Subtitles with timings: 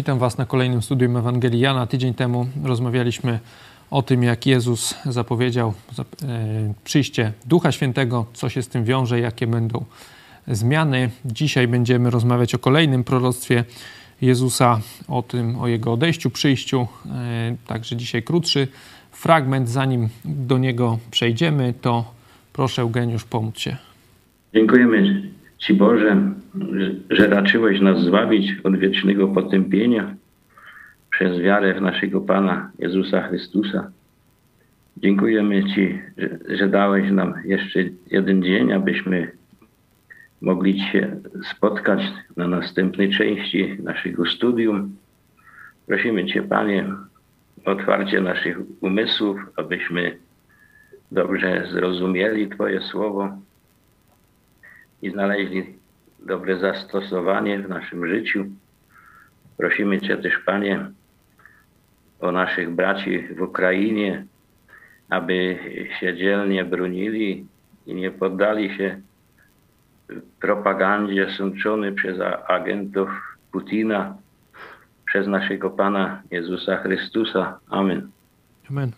[0.00, 1.86] Witam Was na kolejnym studium Ewangelii Jana.
[1.86, 3.38] Tydzień temu rozmawialiśmy
[3.90, 9.46] o tym, jak Jezus zapowiedział e, przyjście Ducha Świętego, co się z tym wiąże, jakie
[9.46, 9.84] będą
[10.48, 11.10] zmiany.
[11.24, 13.64] Dzisiaj będziemy rozmawiać o kolejnym proroctwie
[14.20, 16.88] Jezusa, o tym, o Jego odejściu, przyjściu.
[17.06, 18.68] E, także dzisiaj krótszy
[19.10, 19.68] fragment.
[19.68, 22.14] Zanim do niego przejdziemy, to
[22.52, 23.76] proszę Eugeniusz pomóc się.
[24.54, 25.22] Dziękujemy
[25.60, 26.32] Ci Boże,
[27.10, 30.14] że raczyłeś nas zbawić od wiecznego potępienia
[31.10, 33.90] przez wiarę w naszego Pana Jezusa Chrystusa.
[34.96, 39.30] Dziękujemy Ci, że, że dałeś nam jeszcze jeden dzień, abyśmy
[40.40, 41.16] mogli się
[41.50, 42.00] spotkać
[42.36, 44.96] na następnej części naszego studium.
[45.86, 46.86] Prosimy Cię, Panie,
[47.64, 50.16] o otwarcie naszych umysłów, abyśmy
[51.12, 53.38] dobrze zrozumieli Twoje słowo
[55.02, 55.74] i znaleźli
[56.18, 58.44] dobre zastosowanie w naszym życiu.
[59.56, 60.90] Prosimy Cię też, Panie,
[62.20, 64.24] o naszych braci w Ukrainie,
[65.10, 65.58] aby
[66.00, 67.46] się dzielnie bronili
[67.86, 69.00] i nie poddali się
[70.40, 73.10] propagandzie sączony przez agentów
[73.52, 74.16] Putina,
[75.06, 77.58] przez naszego Pana Jezusa Chrystusa.
[77.68, 78.10] Amen.
[78.70, 78.92] Amen.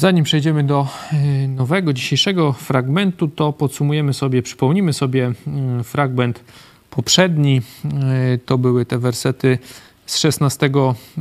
[0.00, 0.86] Zanim przejdziemy do
[1.44, 5.32] y, nowego, dzisiejszego fragmentu, to podsumujemy sobie, przypomnimy sobie
[5.80, 6.44] y, fragment
[6.90, 7.62] poprzedni.
[8.34, 9.58] Y, to były te wersety
[10.06, 10.70] z 16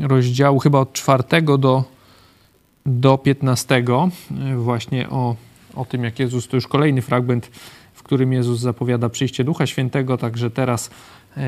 [0.01, 1.23] rozdziału, chyba od 4
[1.59, 1.83] do,
[2.85, 3.83] do 15,
[4.55, 5.35] właśnie o,
[5.75, 7.51] o tym, jak Jezus, to już kolejny fragment,
[7.93, 10.89] w którym Jezus zapowiada przyjście Ducha Świętego, także teraz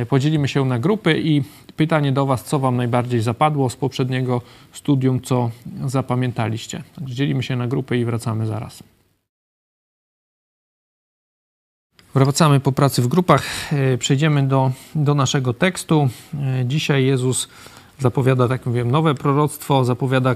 [0.09, 1.43] podzielimy się na grupy i
[1.75, 4.41] pytanie do Was, co Wam najbardziej zapadło z poprzedniego
[4.73, 5.51] studium, co
[5.85, 6.83] zapamiętaliście.
[6.95, 8.83] Także dzielimy się na grupy i wracamy zaraz.
[12.15, 13.43] Wracamy po pracy w grupach.
[13.73, 16.09] E, przejdziemy do, do naszego tekstu.
[16.33, 17.47] E, dzisiaj Jezus
[17.99, 20.35] zapowiada, tak mówiłem, nowe proroctwo, zapowiada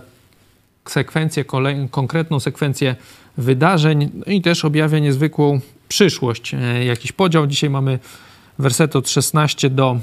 [0.85, 2.95] sekwencję, kolej, konkretną sekwencję
[3.38, 6.56] wydarzeń i też objawia niezwykłą przyszłość.
[6.85, 7.47] Jakiś podział.
[7.47, 8.00] Dzisiaj mamy
[8.59, 9.99] werset od 16 do,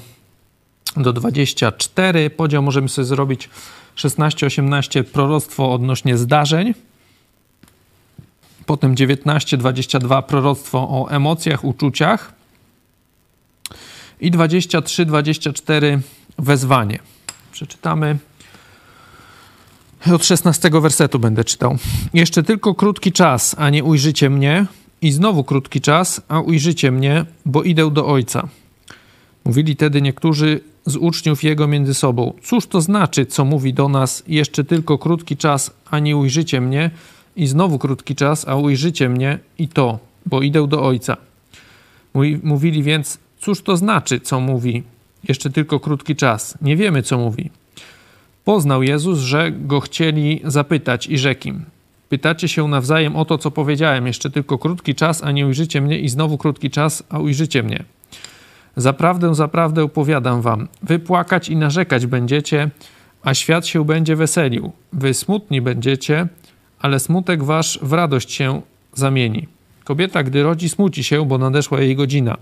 [0.96, 2.30] do 24.
[2.30, 3.50] Podział możemy sobie zrobić
[3.96, 6.74] 16-18 proroctwo odnośnie zdarzeń.
[8.66, 12.32] Potem 19-22 proroctwo o emocjach, uczuciach.
[14.20, 15.98] I 23-24
[16.38, 16.98] wezwanie.
[17.52, 18.18] Przeczytamy.
[20.14, 21.76] Od 16 wersetu będę czytał.
[22.14, 24.66] Jeszcze tylko krótki czas, a nie ujrzycie mnie,
[25.02, 28.48] i znowu krótki czas, a ujrzycie mnie, bo idę do Ojca.
[29.44, 32.32] Mówili tedy niektórzy z uczniów Jego między sobą.
[32.42, 36.91] Cóż to znaczy, co mówi do nas jeszcze tylko krótki czas, a nie ujrzycie mnie?
[37.36, 41.16] I znowu krótki czas, a ujrzycie mnie i to, bo idę do Ojca.
[42.42, 44.82] Mówili więc, cóż to znaczy, co mówi
[45.28, 46.58] jeszcze tylko krótki czas?
[46.60, 47.50] Nie wiemy, co mówi.
[48.44, 51.64] Poznał Jezus, że go chcieli zapytać i rzekł im–
[52.12, 54.06] Pytacie się nawzajem o to, co powiedziałem.
[54.06, 57.84] Jeszcze tylko krótki czas, a nie ujrzycie mnie, i znowu krótki czas, a ujrzycie mnie.
[58.76, 60.68] Zaprawdę, zaprawdę opowiadam wam.
[60.82, 62.70] Wy płakać i narzekać będziecie,
[63.22, 64.72] a świat się będzie weselił.
[64.92, 66.28] Wy smutni będziecie,
[66.80, 68.62] ale smutek wasz w radość się
[68.94, 69.48] zamieni.
[69.84, 72.36] Kobieta, gdy rodzi, smuci się, bo nadeszła jej godzina.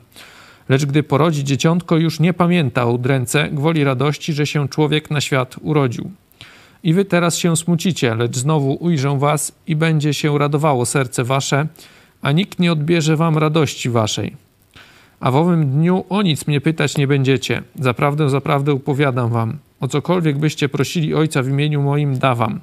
[0.69, 5.20] Lecz gdy porodzi dzieciątko, już nie pamięta o udręce, gwoli radości, że się człowiek na
[5.20, 6.10] świat urodził.
[6.83, 11.67] I wy teraz się smucicie, lecz znowu ujrzę was i będzie się radowało serce wasze,
[12.23, 14.37] a nikt nie odbierze wam radości waszej.
[15.21, 17.63] A w owym dniu o nic mnie pytać nie będziecie.
[17.79, 19.59] Zaprawdę, zaprawdę upowiadam wam.
[19.81, 22.61] O cokolwiek byście prosili Ojca w imieniu moim, dawam.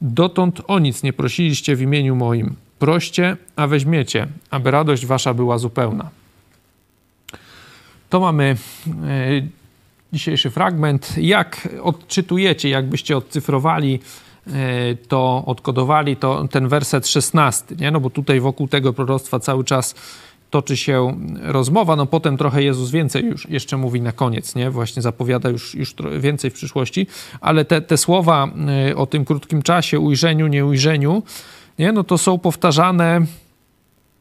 [0.00, 2.54] Dotąd o nic nie prosiliście w imieniu moim.
[2.78, 6.10] Proście, a weźmiecie, aby radość wasza była zupełna.
[8.10, 8.56] To mamy
[9.06, 9.42] e,
[10.12, 11.14] dzisiejszy fragment.
[11.18, 14.00] Jak odczytujecie, jakbyście odcyfrowali
[14.46, 14.50] e,
[14.94, 17.90] to, odkodowali to ten werset 16, nie?
[17.90, 19.94] No bo tutaj wokół tego proroctwa cały czas
[20.50, 24.70] toczy się rozmowa, no potem trochę Jezus więcej już jeszcze mówi na koniec, nie?
[24.70, 27.06] Właśnie zapowiada już, już więcej w przyszłości,
[27.40, 28.48] ale te, te słowa
[28.88, 31.22] e, o tym krótkim czasie, ujrzeniu, nieujrzeniu,
[31.78, 31.92] nie?
[31.92, 33.20] No to są powtarzane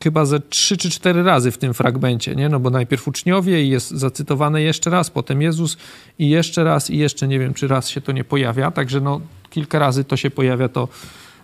[0.04, 2.50] chyba ze trzy czy cztery razy w tym fragmencie, nie?
[2.50, 5.78] No bo najpierw uczniowie i jest zacytowane jeszcze raz, potem Jezus
[6.20, 9.22] i jeszcze raz i jeszcze nie wiem, czy raz się to nie pojawia, także no
[9.50, 10.88] kilka razy to się pojawia to,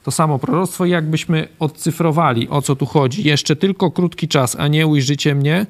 [0.03, 0.85] to samo proroctwo.
[0.85, 3.23] Jakbyśmy odcyfrowali, o co tu chodzi?
[3.23, 5.65] Jeszcze tylko krótki czas, a nie ujrzycie mnie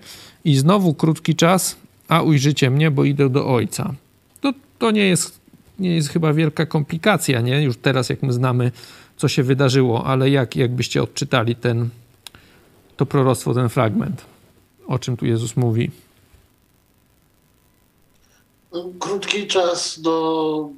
[0.46, 1.78] i znowu krótki czas,
[2.08, 3.94] a ujrzycie mnie, bo idę do Ojca.
[4.42, 5.40] To, to nie jest,
[5.80, 7.64] nie jest chyba wielka komplikacja, nie?
[7.64, 8.72] Już teraz jak my znamy,
[9.18, 11.90] co się wydarzyło, ale jak, jakbyście odczytali ten,
[13.04, 14.26] to proroctwo, ten fragment,
[14.88, 15.92] o czym tu Jezus mówi.
[19.00, 20.70] Krótki czas do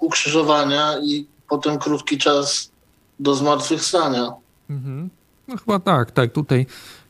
[0.00, 2.70] ukrzyżowania i potem krótki czas
[3.20, 4.32] do zmartwychwstania.
[4.70, 5.10] Mhm.
[5.48, 6.32] No chyba tak, tak.
[6.32, 6.66] Tutaj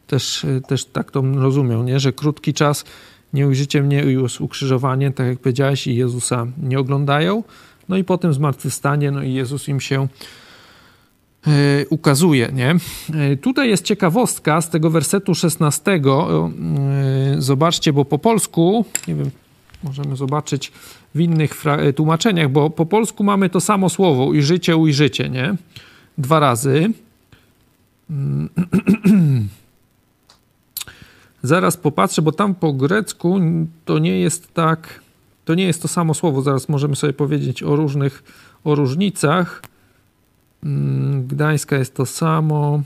[0.06, 2.00] też, też tak to rozumiał, nie?
[2.00, 2.84] że krótki czas
[3.32, 7.44] nie ujrzycie mnie już ukrzyżowanie, tak jak powiedziałeś, i Jezusa nie oglądają.
[7.88, 10.08] No i potem zmartwychwstanie, no i Jezus im się
[11.90, 12.50] ukazuje.
[12.52, 12.76] Nie?
[13.14, 15.92] E, tutaj jest ciekawostka z tego wersetu 16.
[15.92, 16.00] E,
[17.38, 19.30] zobaczcie, bo po polsku, nie wiem,
[19.82, 20.72] możemy zobaczyć
[21.14, 21.64] w innych
[21.96, 25.54] tłumaczeniach, bo po polsku mamy to samo słowo, ujrzycie, ujrzycie, nie?
[26.18, 26.90] Dwa razy.
[31.42, 33.40] Zaraz popatrzę, bo tam po grecku
[33.84, 35.00] to nie jest tak,
[35.44, 36.42] to nie jest to samo słowo.
[36.42, 38.22] Zaraz możemy sobie powiedzieć o różnych,
[38.64, 39.62] o różnicach.
[40.64, 42.82] Mm, Gdańska jest to samo.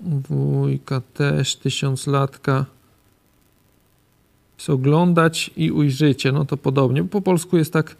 [0.00, 2.64] Wujka też, tysiąclatka.
[4.58, 6.32] Jest oglądać i ujrzycie.
[6.32, 7.04] No to podobnie.
[7.04, 7.96] Po polsku jest tak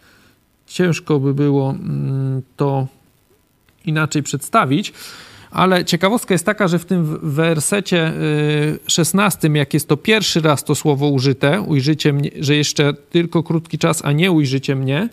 [0.67, 2.87] ciężko by było mm, to
[3.85, 4.93] inaczej przedstawić.
[5.51, 8.13] Ale ciekawostka jest taka, że w tym wersecie
[8.87, 13.43] 16, y, jak jest to pierwszy raz to słowo użyte, ujrzycie mnie, że jeszcze tylko
[13.43, 15.09] krótki czas, a nie ujrzycie mnie,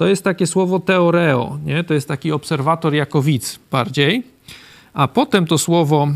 [0.00, 1.84] to jest takie słowo teoreo, nie?
[1.84, 4.22] to jest taki obserwator jako widz bardziej.
[4.92, 6.08] A potem to słowo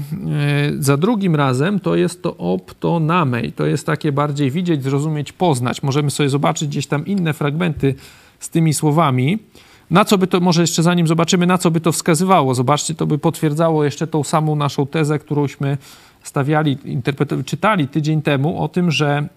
[0.73, 5.83] y, za drugim razem to jest to optonamej, to jest takie bardziej widzieć, zrozumieć, poznać.
[5.83, 7.95] Możemy sobie zobaczyć gdzieś tam inne fragmenty
[8.41, 9.39] z tymi słowami.
[9.91, 13.07] Na co by to, może jeszcze zanim zobaczymy, na co by to wskazywało, zobaczcie, to
[13.07, 15.79] by potwierdzało jeszcze tą samą naszą tezę, którąśmy
[16.23, 16.79] stawiali,
[17.47, 19.29] czytali tydzień temu o tym, że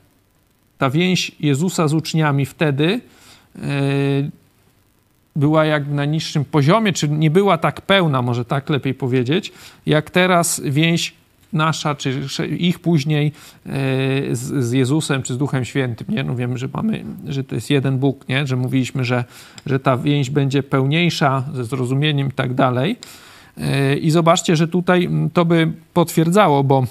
[0.78, 3.00] ta więź Jezusa z uczniami wtedy yy,
[5.36, 9.52] była jak na niższym poziomie, czy nie była tak pełna, może tak lepiej powiedzieć,
[9.86, 11.14] jak teraz więź
[11.54, 13.32] nasza, czy ich później
[13.66, 13.72] e,
[14.32, 16.24] z, Jezusem, czy z Duchem Świętym, nie?
[16.24, 18.48] No wiemy, że mamy, że to jest jeden Bóg, nie?
[18.48, 19.24] Że mówiliśmy, że,
[19.66, 22.96] że ta więź będzie pełniejsza ze zrozumieniem i tak dalej.
[23.58, 26.86] E, I zobaczcie, że tutaj to by potwierdzało, bo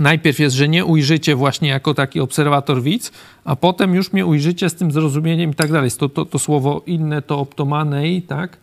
[0.00, 3.12] najpierw jest, że nie ujrzycie właśnie jako taki obserwator widz,
[3.44, 5.90] a potem już mnie ujrzycie z tym zrozumieniem i tak dalej.
[5.90, 8.56] To, to, to słowo inne to optomanej, tak?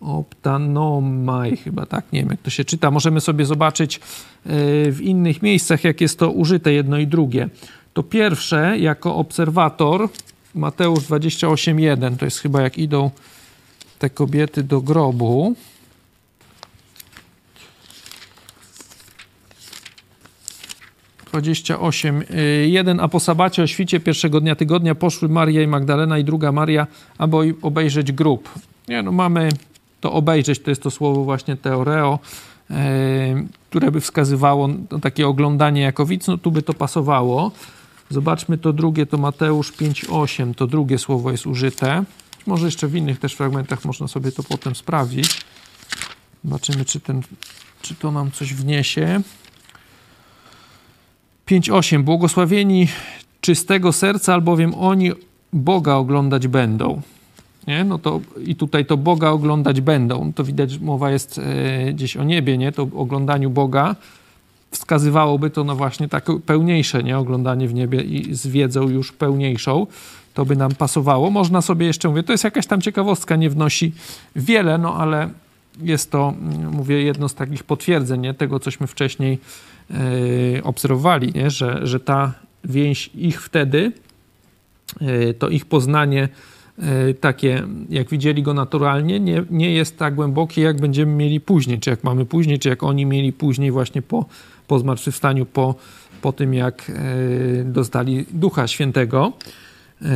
[0.00, 2.04] Optanomai chyba, tak?
[2.12, 2.90] Nie wiem, jak to się czyta.
[2.90, 4.00] Możemy sobie zobaczyć e,
[4.92, 7.48] w innych miejscach, jak jest to użyte jedno i drugie.
[7.92, 10.08] To pierwsze, jako obserwator,
[10.54, 13.10] Mateusz 28.1, to jest chyba jak idą
[13.98, 15.54] te kobiety do grobu.
[21.30, 22.22] Dwadzieścia osiem.
[22.30, 26.24] E, jeden, a po sabacie o świcie pierwszego dnia tygodnia poszły Maria i Magdalena i
[26.24, 26.86] druga Maria,
[27.18, 28.48] aby obejrzeć grób.
[28.88, 29.48] Nie, no mamy
[30.00, 32.18] to obejrzeć, to jest to słowo właśnie teoreo,
[32.70, 37.52] e, które by wskazywało na takie oglądanie jako no tu by to pasowało.
[38.10, 42.04] Zobaczmy to drugie, to Mateusz 5,8, to drugie słowo jest użyte.
[42.46, 45.40] Może jeszcze w innych też fragmentach można sobie to potem sprawdzić.
[46.44, 47.22] Zobaczymy, czy, ten,
[47.82, 49.20] czy to nam coś wniesie.
[51.50, 52.02] 5,8.
[52.02, 52.88] Błogosławieni
[53.40, 55.12] czystego serca, albowiem oni
[55.52, 57.02] Boga oglądać będą
[57.66, 57.84] nie?
[57.84, 60.32] No to i tutaj to Boga oglądać będą.
[60.32, 62.72] To widać, mowa jest e, gdzieś o niebie, nie?
[62.72, 63.96] To oglądaniu Boga
[64.70, 67.18] wskazywałoby to no właśnie takie pełniejsze, nie?
[67.18, 69.86] Oglądanie w niebie i z wiedzą już pełniejszą.
[70.34, 71.30] To by nam pasowało.
[71.30, 73.92] Można sobie jeszcze, mówię, to jest jakaś tam ciekawostka, nie wnosi
[74.36, 75.30] wiele, no ale
[75.82, 78.34] jest to, mm, mówię, jedno z takich potwierdzeń nie?
[78.34, 79.38] tego, cośmy wcześniej
[80.62, 81.50] obserwowali, nie?
[81.50, 82.32] Że, że ta
[82.64, 83.92] więź ich wtedy,
[85.00, 86.28] e, to ich poznanie
[86.80, 91.78] E, takie, jak widzieli go naturalnie, nie, nie jest tak głębokie, jak będziemy mieli później,
[91.78, 94.26] czy jak mamy później, czy jak oni mieli później właśnie po,
[94.66, 95.74] po zmartwychwstaniu, po,
[96.22, 99.32] po tym jak e, dostali Ducha Świętego.
[100.02, 100.06] E,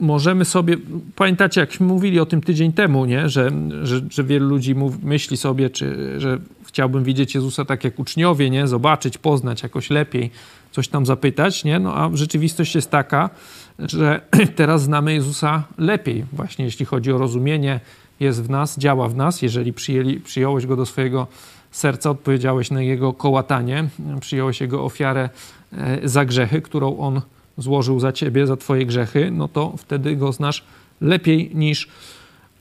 [0.00, 0.76] możemy sobie,
[1.16, 3.28] pamiętacie, jak mówili o tym tydzień temu, nie?
[3.28, 3.50] Że,
[3.82, 6.38] że, że wielu ludzi mów, myśli sobie, czy, że
[6.72, 8.66] chciałbym widzieć Jezusa tak jak uczniowie, nie?
[8.66, 10.30] zobaczyć, poznać jakoś lepiej,
[10.70, 11.78] coś tam zapytać, nie?
[11.78, 13.30] no a rzeczywistość jest taka,
[13.78, 14.20] że
[14.56, 17.80] teraz znamy Jezusa lepiej, właśnie jeśli chodzi o rozumienie,
[18.20, 19.42] jest w nas, działa w nas.
[19.42, 21.26] Jeżeli przyjęli, przyjąłeś go do swojego
[21.70, 23.88] serca, odpowiedziałeś na jego kołatanie,
[24.20, 25.28] przyjąłeś jego ofiarę
[25.72, 27.20] e, za grzechy, którą on
[27.58, 30.64] złożył za ciebie, za twoje grzechy, no to wtedy go znasz
[31.00, 31.88] lepiej niż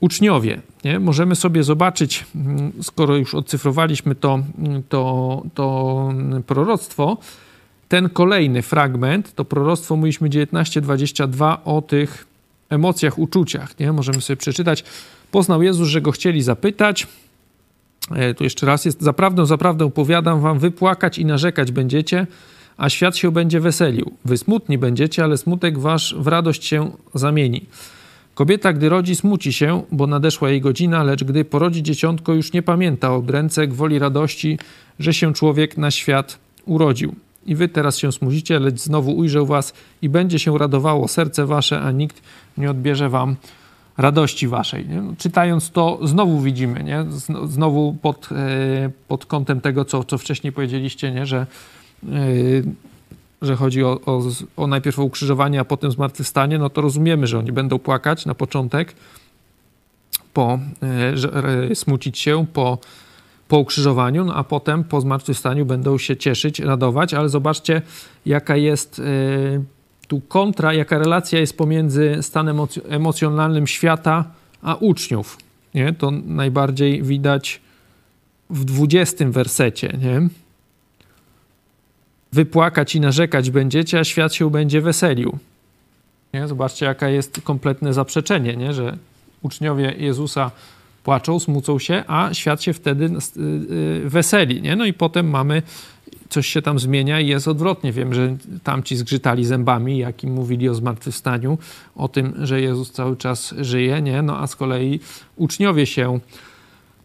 [0.01, 0.61] uczniowie.
[0.83, 0.99] Nie?
[0.99, 4.39] Możemy sobie zobaczyć, mm, skoro już odcyfrowaliśmy to,
[4.89, 6.09] to, to
[6.47, 7.17] proroctwo,
[7.87, 12.27] ten kolejny fragment, to proroctwo mówiliśmy 19:22 o tych
[12.69, 13.79] emocjach, uczuciach.
[13.79, 13.91] Nie?
[13.91, 14.83] Możemy sobie przeczytać.
[15.31, 17.07] Poznał Jezus, że go chcieli zapytać.
[18.15, 22.27] E, tu jeszcze raz jest, zaprawdę, zaprawdę powiadam wam, wypłakać i narzekać będziecie,
[22.77, 24.11] a świat się będzie weselił.
[24.25, 27.65] Wy smutni będziecie, ale smutek wasz w radość się zamieni.
[28.35, 32.61] Kobieta, gdy rodzi, smuci się, bo nadeszła jej godzina, lecz gdy porodzi dzieciątko, już nie
[32.61, 34.59] pamięta o ręce gwoli radości,
[34.99, 37.15] że się człowiek na świat urodził.
[37.45, 41.81] I wy teraz się smucicie, lecz znowu ujrzę was i będzie się radowało serce wasze,
[41.81, 42.21] a nikt
[42.57, 43.35] nie odbierze wam
[43.97, 44.87] radości waszej.
[44.87, 45.01] Nie?
[45.01, 47.05] No, czytając to, znowu widzimy, nie?
[47.47, 51.25] znowu pod, e, pod kątem tego, co, co wcześniej powiedzieliście, nie?
[51.25, 51.45] Że,
[52.03, 52.07] e,
[53.41, 54.21] że chodzi o, o,
[54.57, 58.35] o najpierw o ukrzyżowanie, a potem zmartwychwstanie, no to rozumiemy, że oni będą płakać na
[58.35, 58.95] początek,
[60.33, 60.59] po,
[61.69, 62.77] e, smucić się po,
[63.47, 67.81] po ukrzyżowaniu, no a potem po zmartwychwstaniu będą się cieszyć, radować, ale zobaczcie,
[68.25, 69.01] jaka jest
[70.07, 72.57] tu kontra, jaka relacja jest pomiędzy stanem
[72.89, 74.25] emocjonalnym świata
[74.61, 75.37] a uczniów.
[75.73, 75.93] Nie?
[75.93, 77.61] To najbardziej widać
[78.49, 79.97] w dwudziestym wersecie.
[80.01, 80.29] Nie?
[82.33, 85.37] Wypłakać i narzekać będziecie, a świat się będzie weselił.
[86.33, 86.47] Nie?
[86.47, 88.73] Zobaczcie, jaka jest kompletne zaprzeczenie, nie?
[88.73, 88.97] że
[89.41, 90.51] uczniowie Jezusa
[91.03, 93.41] płaczą, smucą się, a świat się wtedy y,
[94.05, 94.61] y, weseli.
[94.61, 94.75] Nie?
[94.75, 95.61] No i potem mamy
[96.29, 97.91] coś się tam zmienia i jest odwrotnie.
[97.91, 101.57] Wiem, że tamci zgrzytali zębami, jak im mówili o zmartwychwstaniu,
[101.95, 104.21] o tym, że Jezus cały czas żyje, nie?
[104.21, 104.99] No a z kolei
[105.35, 106.19] uczniowie się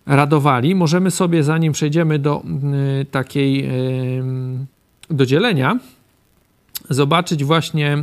[0.06, 0.75] radowali.
[0.75, 2.42] Możemy sobie, zanim przejdziemy do
[3.00, 3.71] y, takiej
[5.10, 5.78] do dzielenia,
[6.90, 7.98] zobaczyć właśnie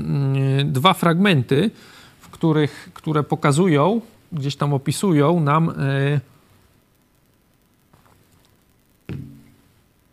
[0.61, 1.71] y, dwa fragmenty,
[2.19, 6.19] w których, które pokazują, gdzieś tam opisują nam y,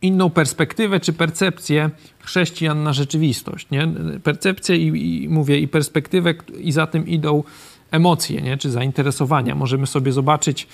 [0.02, 3.66] inną perspektywę czy percepcję chrześcijan na rzeczywistość.
[3.70, 3.88] Nie?
[4.25, 7.44] Percepcję i, i mówię, i perspektywę, i za tym idą
[7.90, 8.56] emocje, nie?
[8.56, 9.54] czy zainteresowania.
[9.54, 10.66] Możemy sobie zobaczyć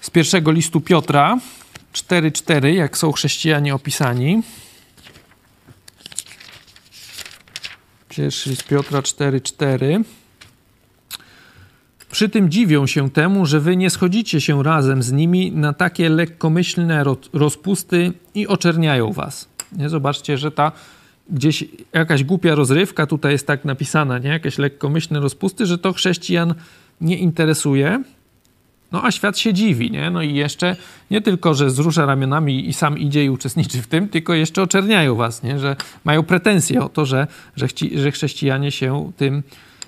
[0.00, 1.38] z pierwszego listu Piotra
[1.92, 4.42] 4:4, jak są chrześcijanie opisani.
[8.18, 10.04] Pierwszy list Piotra 4:4.
[12.10, 16.08] Przy tym dziwią się temu, że wy nie schodzicie się razem z nimi na takie
[16.08, 19.48] lekkomyślne rozpusty i oczerniają was.
[19.72, 19.88] Nie?
[19.88, 20.72] Zobaczcie, że ta
[21.30, 24.30] gdzieś jakaś głupia rozrywka tutaj jest tak napisana, nie?
[24.30, 26.54] Jakieś lekkomyślne rozpusty, że to chrześcijan
[27.00, 28.02] nie interesuje.
[28.92, 30.10] No a świat się dziwi, nie?
[30.10, 30.76] No i jeszcze
[31.10, 35.14] nie tylko, że wzrusza ramionami i sam idzie i uczestniczy w tym, tylko jeszcze oczerniają
[35.14, 35.58] was, nie?
[35.58, 37.26] Że mają pretensje o to, że,
[37.56, 39.42] że, chci, że chrześcijanie się tym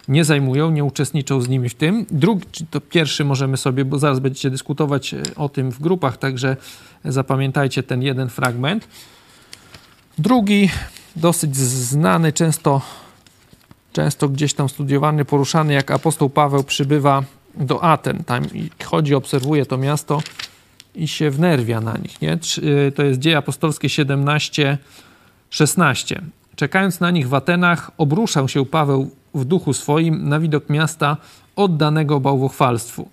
[0.09, 2.07] nie zajmują, nie uczestniczą z nimi w tym.
[2.11, 6.57] Drugi, to pierwszy możemy sobie, bo zaraz będziecie dyskutować e, o tym w grupach, także
[7.05, 8.89] zapamiętajcie ten jeden fragment.
[10.19, 10.71] Drugi,
[11.17, 12.81] dosyć znany, często,
[13.93, 18.25] często gdzieś tam studiowany, poruszany, jak apostoł Paweł przybywa do Aten.
[18.25, 18.45] Tam
[18.85, 20.23] chodzi, obserwuje to miasto
[20.95, 22.23] i się wnerwia na nich.
[22.23, 22.33] Nie?
[22.33, 24.79] E, to jest dzieje apostolskie 17,
[25.51, 26.23] 16.
[26.57, 31.17] Czekając na nich w Atenach, obruszał się Paweł w duchu swoim na widok miasta
[31.57, 33.09] oddanego bałwochwalstwu.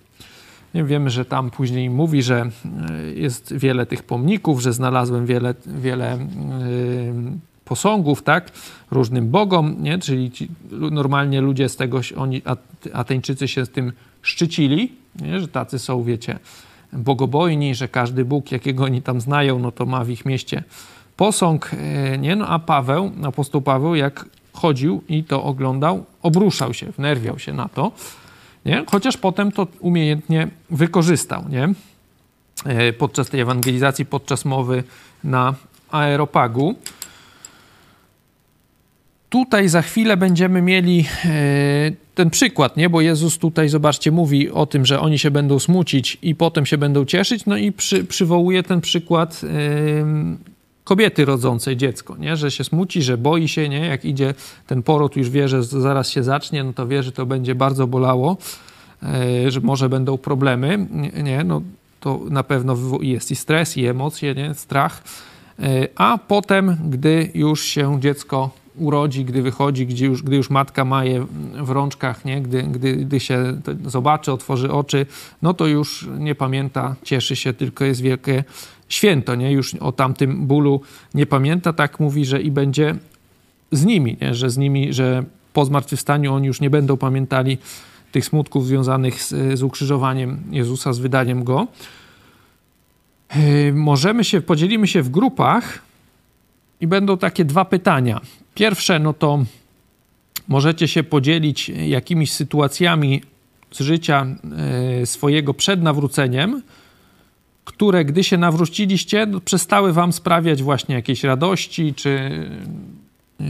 [0.73, 2.49] Wiemy, że tam później mówi, że
[2.89, 8.51] e, jest wiele tych pomników, że znalazłem wiele, wiele yy, posągów, tak,
[8.91, 9.99] różnym bogom, nie?
[9.99, 12.41] czyli ci, normalnie ludzie z tego, oni,
[12.93, 15.39] Ateńczycy się z tym szczycili, nie?
[15.39, 16.39] że tacy są, wiecie,
[16.93, 20.63] bogobojni, że każdy Bóg, jakiego oni tam znają, no to ma w ich mieście
[21.17, 22.35] posąg, e, nie?
[22.35, 27.69] No a Paweł, apostoł Paweł, jak chodził i to oglądał, obruszał się, wnerwiał się na
[27.69, 27.91] to,
[28.65, 28.83] nie?
[28.91, 31.69] chociaż potem to umiejętnie wykorzystał nie?
[32.65, 34.83] E, podczas tej ewangelizacji, podczas mowy
[35.23, 35.53] na
[35.91, 36.75] Aeropagu.
[39.29, 42.89] Tutaj za chwilę będziemy mieli e, ten przykład, nie?
[42.89, 46.77] bo Jezus tutaj, zobaczcie, mówi o tym, że oni się będą smucić i potem się
[46.77, 49.41] będą cieszyć, no i przy, przywołuje ten przykład
[50.87, 52.37] kobiety rodzącej dziecko, nie?
[52.37, 53.85] że się smuci, że boi się, nie?
[53.85, 54.33] jak idzie
[54.67, 57.87] ten poród, już wie, że zaraz się zacznie, no to wie, że to będzie bardzo
[57.87, 58.37] bolało,
[59.03, 60.87] e, że może będą problemy,
[61.23, 61.43] nie?
[61.43, 61.61] No,
[61.99, 64.53] to na pewno jest i stres, i emocje, nie?
[64.53, 65.03] strach,
[65.59, 70.85] e, a potem, gdy już się dziecko urodzi, gdy wychodzi, gdy już, gdy już matka
[70.85, 72.41] ma je w rączkach, nie?
[72.41, 75.05] Gdy, gdy, gdy się zobaczy, otworzy oczy,
[75.41, 78.43] no to już nie pamięta, cieszy się, tylko jest wielkie
[78.89, 79.51] święto, nie?
[79.51, 80.81] Już o tamtym bólu
[81.13, 82.95] nie pamięta, tak mówi, że i będzie
[83.71, 84.33] z nimi, nie?
[84.33, 87.57] Że z nimi, że po zmartwychwstaniu oni już nie będą pamiętali
[88.11, 91.67] tych smutków związanych z, z ukrzyżowaniem Jezusa, z wydaniem Go.
[93.35, 95.79] Yy, możemy się, podzielimy się w grupach
[96.81, 98.21] i będą takie dwa pytania.
[98.57, 99.43] Pierwsze, no to
[100.47, 103.21] możecie się podzielić jakimiś sytuacjami
[103.71, 104.25] z życia
[104.99, 106.61] yy, swojego przed nawróceniem,
[107.65, 112.09] które gdy się nawróciliście, no, przestały wam sprawiać właśnie jakieś radości, czy
[113.39, 113.45] yy,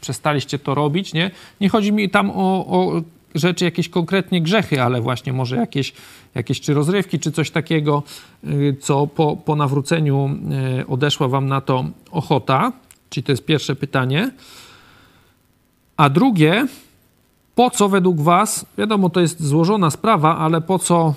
[0.00, 1.30] przestaliście to robić, nie?
[1.60, 3.02] Nie chodzi mi tam o, o
[3.34, 5.92] rzeczy, jakieś konkretnie grzechy, ale właśnie może jakieś,
[6.34, 8.02] jakieś czy rozrywki, czy coś takiego,
[8.44, 10.30] yy, co po, po nawróceniu
[10.76, 12.72] yy, odeszła wam na to ochota.
[13.10, 14.30] Czyli to jest pierwsze pytanie.
[15.96, 16.66] A drugie,
[17.54, 21.14] po co według Was, wiadomo, to jest złożona sprawa, ale po co,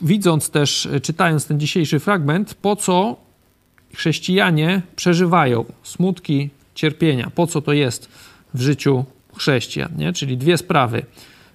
[0.00, 3.16] widząc też, czytając ten dzisiejszy fragment, po co
[3.94, 8.08] chrześcijanie przeżywają smutki, cierpienia, po co to jest
[8.54, 9.04] w życiu
[9.36, 10.12] chrześcijan, nie?
[10.12, 11.04] Czyli dwie sprawy.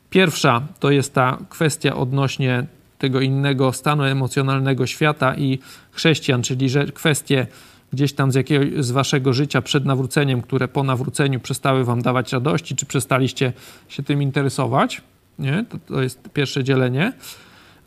[0.09, 2.65] Pierwsza to jest ta kwestia odnośnie
[2.99, 5.59] tego innego stanu emocjonalnego świata i
[5.91, 7.47] chrześcijan, czyli że kwestie
[7.93, 12.33] gdzieś tam z jakiegoś z waszego życia przed nawróceniem, które po nawróceniu przestały wam dawać
[12.33, 13.53] radości, czy przestaliście
[13.89, 15.01] się tym interesować.
[15.39, 15.65] Nie?
[15.69, 17.13] To, to jest pierwsze dzielenie.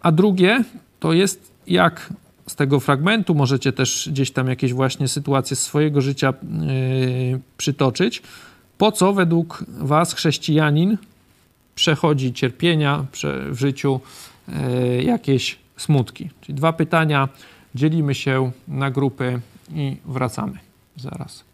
[0.01, 0.65] A drugie
[1.01, 2.13] to jest jak
[2.47, 6.35] z tego fragmentu możecie też gdzieś tam jakieś właśnie sytuacje z swojego życia
[7.33, 8.23] yy, przytoczyć.
[8.79, 10.99] Po co według was chrześcijanin
[11.75, 13.05] przechodzi cierpienia
[13.51, 14.01] w życiu,
[14.49, 16.31] yy, jakieś smutki?
[16.41, 17.29] Czyli dwa pytania.
[17.75, 20.59] Dzielimy się na grupy i wracamy
[20.97, 21.45] zaraz.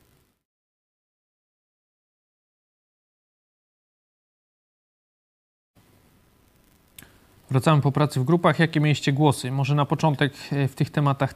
[7.51, 8.59] Wracamy po pracy w grupach.
[8.59, 9.51] Jakie mieliście głosy?
[9.51, 11.35] Może na początek e, w tych tematach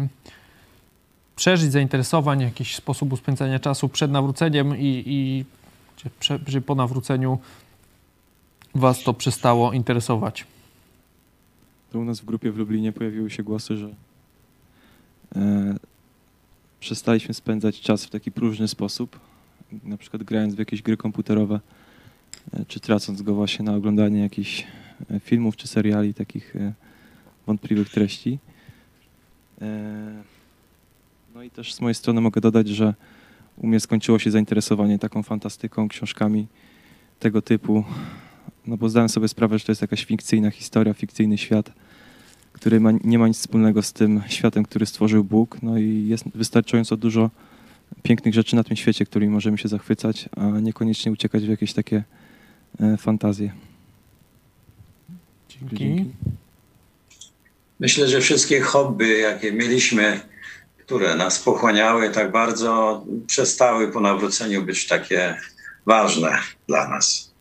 [0.00, 0.08] yy,
[1.36, 5.44] przeżyć zainteresowań, jakiś sposób spędzania czasu przed nawróceniem i, i
[6.20, 7.38] czy, czy po nawróceniu
[8.74, 10.46] Was to przestało interesować?
[11.92, 13.88] To u nas w grupie w Lublinie pojawiły się głosy, że
[16.80, 19.20] przestaliśmy spędzać czas w taki próżny sposób,
[19.84, 21.60] na przykład grając w jakieś gry komputerowe,
[22.52, 24.66] e, czy tracąc go właśnie na oglądanie jakichś
[25.10, 26.54] e, filmów czy seriali takich
[27.46, 28.38] wątpliwych treści.
[31.34, 32.94] No i też z mojej strony mogę dodać, że
[33.56, 36.46] u mnie skończyło się zainteresowanie taką fantastyką, książkami
[37.20, 37.84] tego typu,
[38.66, 41.72] no bo zdałem sobie sprawę, że to jest jakaś fikcyjna historia, fikcyjny świat,
[42.54, 45.62] który ma, nie ma nic wspólnego z tym światem, który stworzył Bóg.
[45.62, 47.30] No i jest wystarczająco dużo
[48.02, 52.04] pięknych rzeczy na tym świecie, którymi możemy się zachwycać, a niekoniecznie uciekać w jakieś takie
[52.80, 53.52] e, fantazje.
[55.48, 55.76] Dzięki.
[55.76, 56.10] Dzięki.
[57.80, 60.20] Myślę, że wszystkie hobby, jakie mieliśmy,
[60.78, 65.36] które nas pochłaniały tak bardzo, przestały po nawróceniu być takie
[65.86, 66.38] ważne
[66.68, 67.33] dla nas.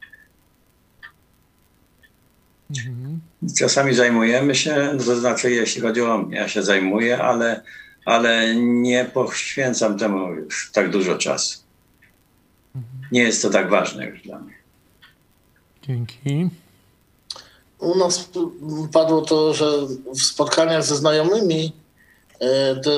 [2.77, 3.19] Mhm.
[3.57, 7.63] Czasami zajmujemy się, to znaczy jeśli chodzi o mnie, ja się zajmuję, ale,
[8.05, 11.59] ale nie poświęcam temu już tak dużo czasu.
[13.11, 14.53] Nie jest to tak ważne już dla mnie.
[15.87, 16.49] Dzięki.
[17.79, 18.29] U nas
[18.93, 19.65] padło to, że
[20.15, 21.73] w spotkaniach ze znajomymi
[22.39, 22.91] e, te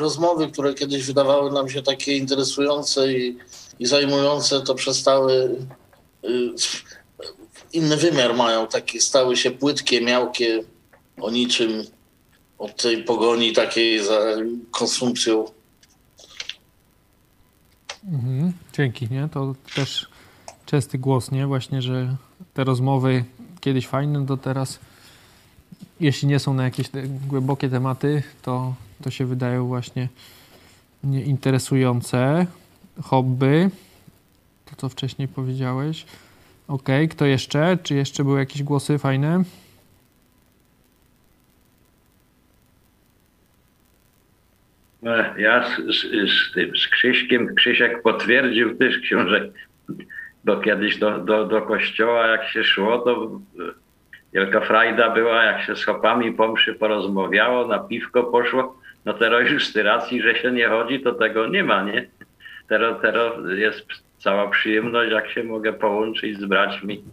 [0.00, 3.38] rozmowy, które kiedyś wydawały nam się takie interesujące i,
[3.78, 5.56] i zajmujące, to przestały
[6.24, 6.28] e,
[7.72, 10.64] inny wymiar mają, takie stały się płytkie, miałkie,
[11.20, 11.84] o niczym,
[12.58, 14.20] od tej pogoni takiej za
[14.70, 15.44] konsumpcją.
[18.08, 19.28] Mhm, dzięki, nie?
[19.32, 20.08] To też
[20.66, 21.46] częsty głos, nie?
[21.46, 22.16] Właśnie, że
[22.54, 23.24] te rozmowy
[23.60, 24.78] kiedyś fajne, to teraz
[26.00, 26.86] jeśli nie są na jakieś
[27.28, 30.08] głębokie tematy, to, to się wydają właśnie
[31.04, 32.46] nieinteresujące.
[33.02, 33.70] Hobby,
[34.70, 36.06] to co wcześniej powiedziałeś.
[36.70, 37.78] Okay, kto jeszcze?
[37.82, 39.42] Czy jeszcze były jakieś głosy fajne?
[45.02, 49.52] No, ja z, z, z, tym, z Krzyśkiem, Krzysiek potwierdził też książek,
[50.44, 53.40] bo kiedyś do, do, do kościoła jak się szło, to
[54.32, 59.50] wielka frajda była, jak się z chopami po mszy porozmawiało, na piwko poszło, no teraz
[59.50, 62.08] już z racji, że się nie chodzi, to tego nie ma, nie?
[62.68, 67.04] Teraz, teraz jest cała przyjemność, jak się mogę połączyć z braćmi,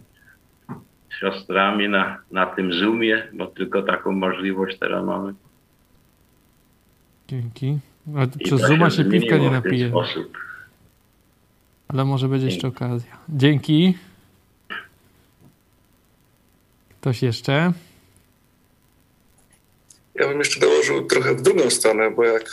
[1.20, 5.34] siostrami na, na tym Zoomie, bo tylko taką możliwość teraz mamy.
[7.28, 7.78] Dzięki.
[8.16, 9.92] A przez Zooma się piwka nie napije.
[11.88, 13.16] Ale może będzie jeszcze okazja.
[13.28, 13.98] Dzięki.
[17.00, 17.72] Ktoś jeszcze?
[20.14, 22.50] Ja bym jeszcze dołożył trochę w drugą stronę, bo jak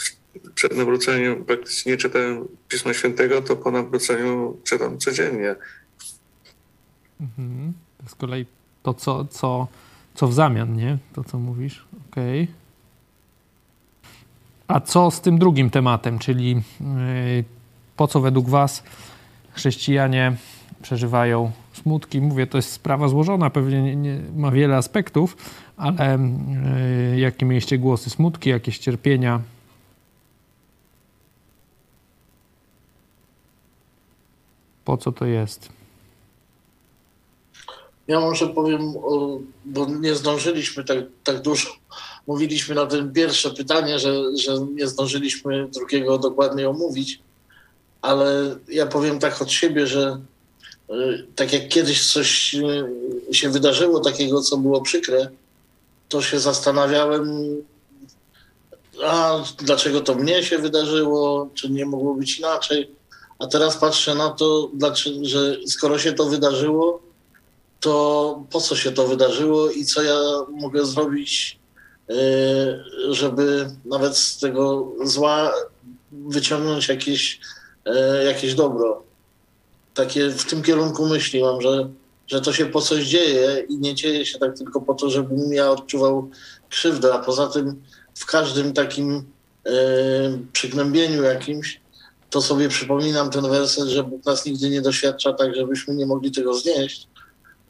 [0.56, 5.56] przed nawróceniem praktycznie nie czytałem Pisma Świętego, to po nawróceniu czytam codziennie.
[7.22, 7.74] Mhm.
[8.08, 8.46] Z kolei
[8.84, 9.68] to, co, co,
[10.16, 10.98] co w zamian, nie?
[11.14, 11.86] To, co mówisz.
[12.12, 12.44] Okej.
[12.44, 12.56] Okay.
[14.68, 17.44] A co z tym drugim tematem, czyli yy,
[17.98, 18.84] po co według Was
[19.52, 20.36] chrześcijanie
[20.82, 22.22] przeżywają smutki.
[22.22, 25.38] Mówię, to jest sprawa złożona, pewnie nie, nie, ma wiele aspektów,
[25.78, 29.42] ale y, jakie mieliście głosy smutki, jakieś cierpienia?
[34.86, 35.70] Po co to jest?
[38.08, 38.94] Ja może powiem,
[39.66, 41.70] bo nie zdążyliśmy tak, tak dużo.
[42.28, 47.20] Mówiliśmy na tym pierwsze pytanie, że, że nie zdążyliśmy drugiego dokładnie omówić,
[48.02, 50.22] ale ja powiem tak od siebie, że
[50.90, 55.30] y, tak jak kiedyś coś y, się wydarzyło takiego, co było przykre,
[56.10, 57.46] to się zastanawiałem,
[59.04, 62.92] a dlaczego to mnie się wydarzyło, czy nie mogło być inaczej.
[63.40, 64.72] A teraz patrzę na to,
[65.22, 67.02] że skoro się to wydarzyło,
[67.80, 70.20] to po co się to wydarzyło i co ja
[70.52, 71.60] mogę zrobić,
[72.10, 72.16] e,
[73.10, 75.54] żeby nawet z tego zła
[76.12, 77.40] wyciągnąć jakieś,
[77.86, 79.04] e, jakieś dobro.
[79.94, 81.90] Takie w tym kierunku myśli mam, że,
[82.28, 85.54] że to się po coś dzieje i nie dzieje się tak tylko po to, żebym
[85.54, 86.30] ja odczuwał
[86.70, 87.84] krzywdę, a poza tym
[88.16, 89.24] w każdym takim
[89.66, 89.72] e,
[90.54, 91.82] przygnębieniu jakimś,
[92.30, 96.32] to sobie przypominam ten werset, że Bóg nas nigdy nie doświadcza tak, żebyśmy nie mogli
[96.32, 97.08] tego znieść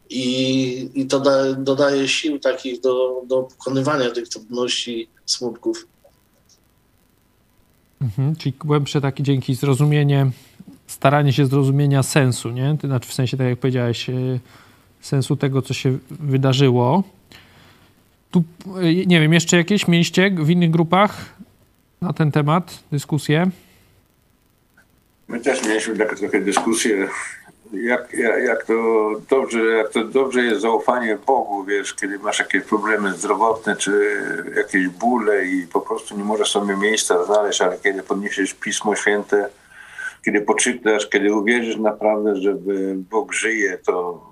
[0.10, 5.88] i, i to da, dodaje sił takich do, do pokonywania tych trudności, smutków.
[8.02, 10.32] Mhm, czyli głębsze takie dzięki zrozumienie,
[10.88, 12.78] staranie się zrozumienia sensu, nie?
[12.84, 14.14] Znaczy w sensie, tak jak powiedziałeś, e,
[15.02, 17.04] sensu tego, co się wydarzyło.
[18.32, 18.44] Tu,
[18.82, 21.36] e, nie wiem, jeszcze jakieś mieliście w innych grupach
[22.02, 23.52] na ten temat dyskusje?
[25.28, 27.08] My też mieliśmy taką trochę dyskusję
[27.74, 32.64] jak, jak, jak, to dobrze, jak to dobrze jest zaufanie Bogu, wiesz, kiedy masz jakieś
[32.64, 34.22] problemy zdrowotne, czy
[34.58, 39.50] jakieś bóle i po prostu nie możesz sobie miejsca znaleźć, ale kiedy podniesiesz Pismo Święte,
[40.26, 42.56] kiedy poczytasz, kiedy uwierzysz naprawdę, że
[42.96, 44.26] Bóg żyje, to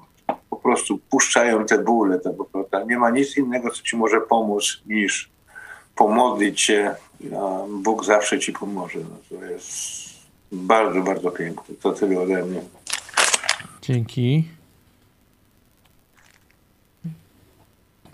[0.49, 2.19] po prostu puszczają te bóle.
[2.19, 5.31] To prostu nie ma nic innego, co ci może pomóc, niż
[5.95, 6.95] pomodlić się,
[7.35, 8.99] a Bóg zawsze ci pomoże.
[8.99, 10.12] No to jest
[10.53, 11.75] bardzo, bardzo piękne.
[11.81, 12.61] To tyle ode mnie.
[13.81, 14.43] Dzięki.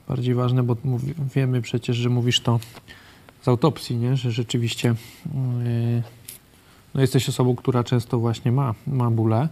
[0.08, 2.60] Bardziej ważne, bo mówi, wiemy przecież, że mówisz to
[3.42, 4.16] z autopsji, nie?
[4.16, 6.04] że rzeczywiście yy,
[6.94, 9.50] no jesteś osobą, która często właśnie ma, ma bóle,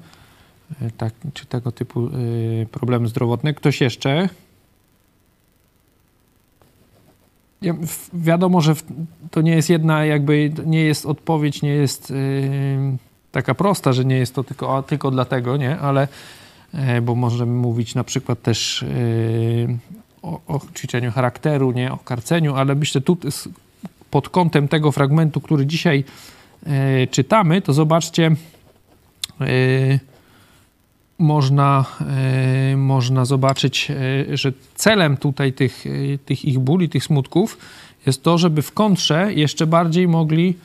[0.82, 3.54] yy, tak, czy tego typu yy, problemy zdrowotne.
[3.54, 4.10] Ktoś jeszcze?
[4.10, 4.30] Ja,
[8.13, 8.74] wiadomo, że
[9.32, 12.17] to nie jest jedna, jakby nie jest odpowiedź, nie jest yy,
[13.32, 15.80] taka prosta, że nie jest to tylko, tylko dlatego, nie?
[15.80, 16.08] Ale,
[16.74, 18.88] e, bo możemy mówić na przykład też e,
[20.22, 21.91] o, o ćwiczeniu charakteru, nie?
[21.91, 23.17] O karceniu, ale myślę tu
[24.12, 26.04] pod kątem tego fragmentu, który dzisiaj
[26.65, 28.32] e, czytamy, to zobaczcie,
[31.20, 31.86] można,
[32.78, 33.92] można zobaczyć,
[34.34, 35.86] że celem tutaj tych,
[36.26, 37.58] tych ich bóli, tych smutków
[38.06, 40.56] jest to, żeby w kontrze jeszcze bardziej mogli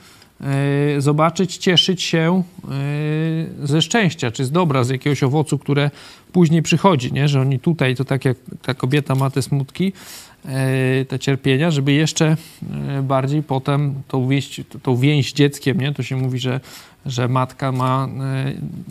[0.42, 2.42] E, zobaczyć, cieszyć się
[3.62, 5.90] e, ze szczęścia, czy z dobra, z jakiegoś owocu, które
[6.32, 7.28] później przychodzi, nie?
[7.28, 9.92] że oni tutaj, to tak jak ta kobieta ma te smutki,
[10.44, 12.36] e, te cierpienia, żeby jeszcze
[13.02, 15.92] bardziej potem tą więź, tą więź z dzieckiem, nie?
[15.94, 16.60] to się mówi, że,
[17.06, 18.08] że matka ma,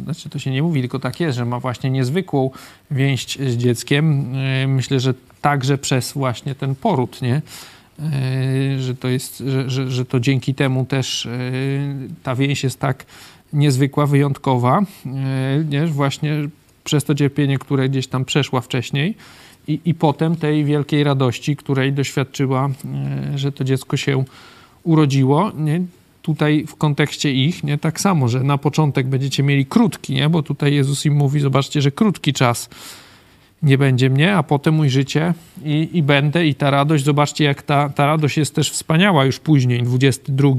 [0.04, 2.50] znaczy to się nie mówi, tylko tak jest, że ma właśnie niezwykłą
[2.91, 4.26] więź z dzieckiem.
[4.67, 7.41] Myślę, że także przez właśnie ten poród, nie?
[8.02, 11.30] E, że to jest, że, że, że to dzięki temu też e,
[12.24, 13.06] ta więź jest tak
[13.54, 15.88] niezwykła, wyjątkowa, e, nie?
[15.88, 16.34] właśnie
[16.84, 19.15] przez to cierpienie, które gdzieś tam przeszła wcześniej
[19.67, 22.69] i, i potem tej wielkiej radości, której doświadczyła,
[23.36, 24.24] że to dziecko się
[24.84, 25.52] urodziło.
[25.58, 25.82] Nie?
[26.21, 27.77] Tutaj w kontekście ich, nie?
[27.77, 30.29] tak samo, że na początek będziecie mieli krótki, nie?
[30.29, 32.69] bo tutaj Jezus im mówi, zobaczcie, że krótki czas
[33.63, 37.89] nie będzie mnie, a potem ujrzycie i, i będę i ta radość, zobaczcie jak ta,
[37.89, 40.49] ta radość jest też wspaniała już później, 22.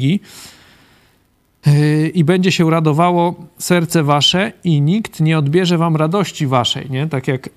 [1.67, 7.07] Yy, I będzie się radowało serce wasze i nikt nie odbierze wam radości waszej, nie?
[7.07, 7.49] Tak jak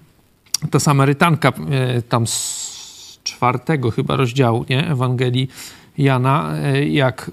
[0.70, 1.52] ta Samarytanka
[1.94, 4.88] yy, tam z czwartego chyba rozdziału, nie?
[4.88, 5.48] Ewangelii
[5.98, 7.30] Jana, yy, jak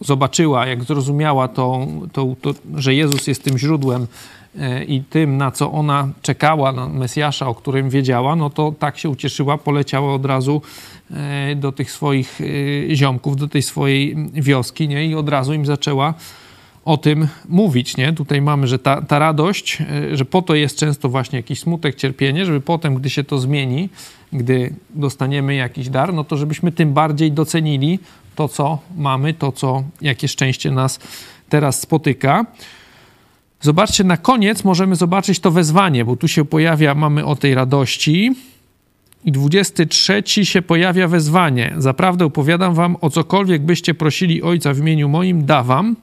[0.00, 4.06] zobaczyła, jak zrozumiała to, to, to, że Jezus jest tym źródłem
[4.60, 8.98] E, i tym, na co ona czekała, na Mesjasza, o którym wiedziała, no to tak
[8.98, 10.62] się ucieszyła, poleciała od razu
[11.10, 15.06] e, do tych swoich e, ziomków, do tej swojej wioski, nie?
[15.06, 16.14] I od razu im zaczęła
[16.84, 18.12] o tym mówić, nie?
[18.12, 19.78] Tutaj mamy, że ta, ta radość,
[20.12, 23.88] że po to jest często właśnie jakiś smutek, cierpienie, żeby potem, gdy się to zmieni,
[24.32, 27.98] gdy dostaniemy jakiś dar, no to żebyśmy tym bardziej docenili
[28.34, 30.98] to, co mamy, to, co, jakie szczęście nas
[31.48, 32.46] teraz spotyka.
[33.60, 38.34] Zobaczcie, na koniec możemy zobaczyć to wezwanie, bo tu się pojawia, mamy o tej radości.
[39.24, 41.74] I 23 się pojawia wezwanie.
[41.78, 45.96] Zaprawdę opowiadam wam, o cokolwiek byście prosili Ojca w imieniu moim, dawam.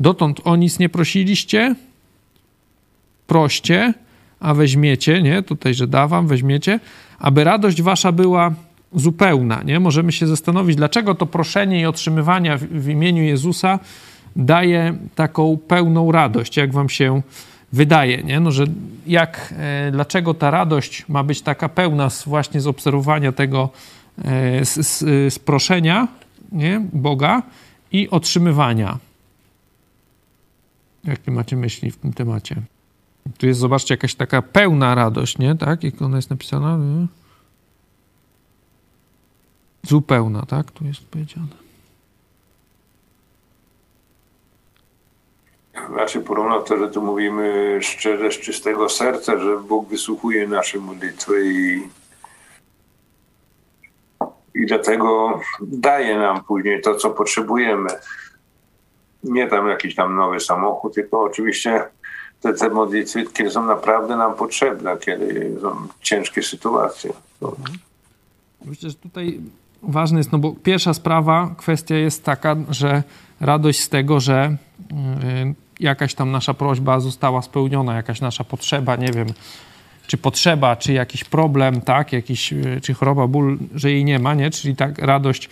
[0.00, 1.74] Dotąd o nic nie prosiliście.
[3.26, 3.94] Proście,
[4.40, 5.42] a weźmiecie, nie?
[5.42, 6.80] Tutaj, że dawam, weźmiecie,
[7.18, 8.54] aby radość wasza była
[8.94, 9.80] zupełna, nie?
[9.80, 13.78] Możemy się zastanowić, dlaczego to proszenie i otrzymywania w, w imieniu Jezusa
[14.36, 17.22] daje taką pełną radość, jak wam się
[17.72, 18.40] wydaje, nie?
[18.40, 18.64] No, że
[19.06, 23.68] jak, e, dlaczego ta radość ma być taka pełna z, właśnie z obserwowania tego,
[24.24, 24.98] e, z, z,
[25.34, 26.08] z proszenia
[26.52, 26.82] nie?
[26.92, 27.42] Boga
[27.92, 28.98] i otrzymywania.
[31.04, 32.56] Jakie macie myśli w tym temacie?
[33.38, 35.54] Tu jest, zobaczcie, jakaś taka pełna radość, nie?
[35.54, 35.84] Tak?
[35.84, 36.76] Jak ona jest napisana?
[36.76, 37.06] Nie?
[39.82, 40.70] Zupełna, tak?
[40.70, 41.62] Tu jest powiedziane.
[45.88, 51.46] Znaczy porównał to, że tu mówimy szczerze, z czystego serca, że Bóg wysłuchuje nasze modlitwy
[51.46, 51.88] i,
[54.54, 57.90] i dlatego daje nam później to, co potrzebujemy.
[59.24, 61.84] Nie tam jakiś tam nowy samochód, tylko oczywiście
[62.40, 67.12] te, te modlitwy, kiedy są naprawdę nam potrzebne, kiedy są ciężkie sytuacje.
[68.64, 69.40] Myślę, że tutaj
[69.82, 73.02] ważne jest, no bo pierwsza sprawa, kwestia jest taka, że
[73.40, 79.12] radość z tego, że y, jakaś tam nasza prośba została spełniona, jakaś nasza potrzeba, nie
[79.12, 79.26] wiem,
[80.06, 84.34] czy potrzeba, czy jakiś problem, tak, jakiś, y, czy choroba, ból, że jej nie ma,
[84.34, 85.48] nie, czyli tak radość,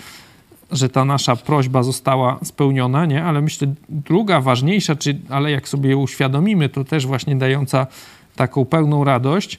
[0.72, 5.96] że ta nasza prośba została spełniona, nie, ale myślę, druga ważniejsza, czy, ale jak sobie
[5.96, 7.86] uświadomimy, to też właśnie dająca
[8.36, 9.58] taką pełną radość,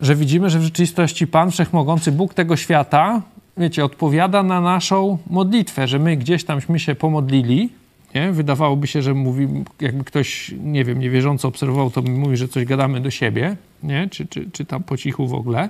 [0.00, 3.22] że widzimy, że w rzeczywistości Pan Wszechmogący, Bóg tego świata,
[3.56, 7.68] wiecie, odpowiada na naszą modlitwę, że my gdzieś tamśmy się pomodlili,
[8.14, 8.32] nie?
[8.32, 9.48] Wydawałoby się, że mówi,
[9.80, 14.08] jakby ktoś, nie wiem, niewierząco obserwował, to mówi, że coś gadamy do siebie, nie?
[14.08, 15.68] Czy, czy, czy tam po cichu w ogóle,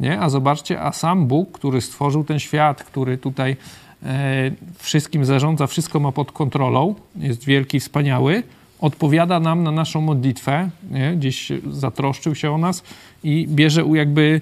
[0.00, 0.20] nie?
[0.20, 3.56] A zobaczcie, a sam Bóg, który stworzył ten świat, który tutaj
[4.02, 8.42] e, wszystkim zarządza, wszystko ma pod kontrolą, jest wielki, wspaniały,
[8.82, 11.16] odpowiada nam na naszą modlitwę, nie?
[11.16, 12.82] gdzieś zatroszczył się o nas
[13.24, 14.40] i bierze jakby,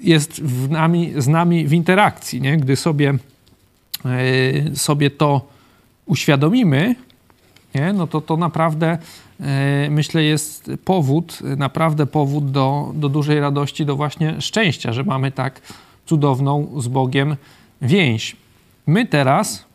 [0.00, 2.56] jest nami, z nami w interakcji, nie?
[2.56, 3.14] gdy sobie,
[4.04, 5.48] e, sobie to
[6.06, 6.94] uświadomimy,
[7.74, 7.92] nie?
[7.92, 8.98] no to to naprawdę
[9.40, 15.32] e, myślę jest powód, naprawdę powód do, do dużej radości, do właśnie szczęścia, że mamy
[15.32, 15.60] tak
[16.06, 17.36] cudowną z Bogiem
[17.82, 18.36] więź.
[18.86, 19.71] My teraz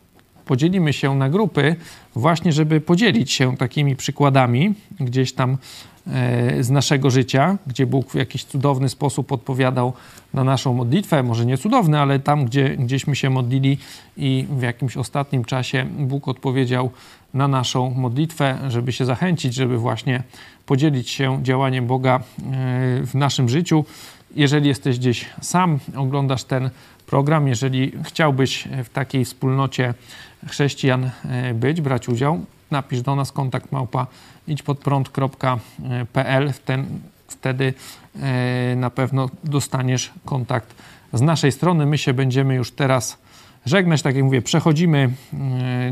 [0.48, 1.76] podzielimy się na grupy,
[2.14, 5.58] właśnie żeby podzielić się takimi przykładami gdzieś tam
[6.06, 9.92] e, z naszego życia, gdzie Bóg w jakiś cudowny sposób odpowiadał
[10.34, 13.78] na naszą modlitwę, może nie cudowny, ale tam, gdzie, gdzieśmy się modlili
[14.16, 16.90] i w jakimś ostatnim czasie Bóg odpowiedział
[17.34, 20.22] na naszą modlitwę, żeby się zachęcić, żeby właśnie
[20.66, 22.22] podzielić się działaniem Boga e,
[23.06, 23.84] w naszym życiu.
[24.36, 26.70] Jeżeli jesteś gdzieś sam, oglądasz ten
[27.08, 29.94] program, jeżeli chciałbyś w takiej wspólnocie
[30.46, 34.06] chrześcijan e, być, brać udział, napisz do nas kontakt małpa
[34.48, 36.52] idźpodprąd.pl.
[37.28, 37.74] Wtedy
[38.20, 40.74] e, na pewno dostaniesz kontakt
[41.12, 41.86] z naszej strony.
[41.86, 43.18] My się będziemy już teraz
[43.66, 44.02] żegnać.
[44.02, 45.10] Tak jak mówię, przechodzimy e,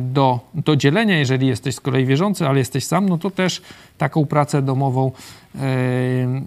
[0.01, 1.19] do, do dzielenia.
[1.19, 3.63] Jeżeli jesteś z kolei wierzący, ale jesteś sam, no to też
[3.99, 5.13] taką pracę domową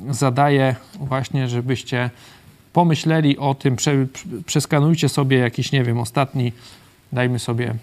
[0.10, 2.10] zadaję właśnie, żebyście
[2.74, 3.76] pomyśleli o tym,
[4.46, 6.54] przeskanujcie sobie jakiś, nie wiem, ostatni,
[7.12, 7.76] dajmy sobie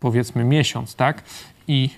[0.00, 1.22] powiedzmy miesiąc, tak?
[1.68, 1.90] I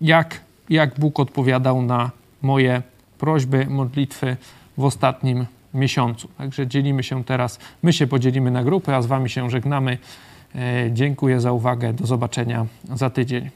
[0.00, 2.10] jak, jak Bóg odpowiadał na
[2.42, 2.82] moje
[3.18, 4.36] prośby, modlitwy
[4.78, 6.28] w ostatnim miesiącu.
[6.38, 9.98] Także dzielimy się teraz, my się podzielimy na grupy, a z Wami się żegnamy.
[10.54, 11.92] E, dziękuję za uwagę.
[11.92, 13.50] Do zobaczenia za tydzień.